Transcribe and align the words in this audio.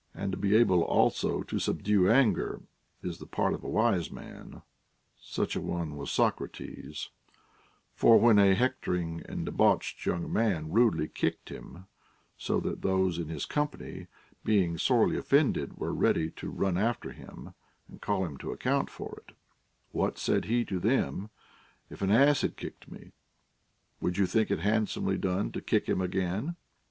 And 0.15 0.31
to 0.31 0.37
be 0.39 0.55
able 0.55 0.81
also 0.81 1.43
to 1.43 1.59
subdue 1.59 2.09
anger 2.09 2.61
is 3.03 3.19
the 3.19 3.27
part 3.27 3.53
of 3.53 3.63
a 3.63 3.71
\vise 3.71 4.09
man. 4.09 4.63
Such 5.19 5.55
a 5.55 5.61
one 5.61 5.95
was 5.95 6.11
Socrates; 6.11 7.11
for 7.93 8.17
when 8.19 8.39
a 8.39 8.55
hectoring 8.55 9.21
and 9.29 9.45
debauched 9.45 10.03
young 10.03 10.33
man 10.33 10.71
rudely 10.71 11.07
kicked 11.07 11.49
him, 11.49 11.85
so 12.35 12.59
that 12.61 12.81
those 12.81 13.19
in 13.19 13.29
his 13.29 13.45
com 13.45 13.67
pany, 13.67 14.07
being 14.43 14.75
sorely 14.75 15.17
offended, 15.17 15.77
were 15.77 15.93
ready 15.93 16.31
to 16.31 16.49
run 16.49 16.79
after 16.79 17.11
him 17.11 17.53
and 17.87 18.01
call 18.01 18.25
him 18.25 18.37
to 18.39 18.51
account 18.51 18.89
for 18.89 19.21
it, 19.27 19.35
AVhat, 19.93 20.17
said 20.17 20.45
he 20.45 20.65
to 20.65 20.79
them, 20.79 21.29
if 21.91 22.01
an 22.01 22.09
ass 22.09 22.41
had 22.41 22.57
kicked 22.57 22.89
me, 22.91 23.11
would 23.99 24.17
you 24.17 24.25
think 24.25 24.49
it 24.49 24.61
handsomely 24.61 25.19
done 25.19 25.51
to 25.51 25.61
kick 25.61 25.87
him 25.87 26.01
again 26.01 26.55